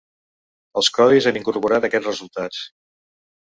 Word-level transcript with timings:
Els 0.81 0.89
codis 0.95 1.27
han 1.31 1.37
incorporat 1.41 1.87
aquests 1.89 2.09
resultats. 2.11 2.65